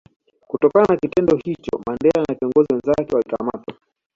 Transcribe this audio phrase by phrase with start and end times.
[0.49, 3.75] Kutokana na kitendo hicho Mandela na viongozi wenzake walikamatwa